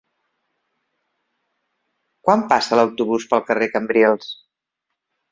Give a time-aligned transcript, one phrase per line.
[2.27, 4.33] Quan passa l'autobús pel carrer Cambrils?